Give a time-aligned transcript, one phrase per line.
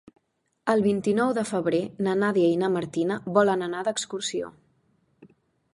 [0.71, 4.51] El vint-i-nou de febrer na Nàdia i na Martina volen anar d'excursió.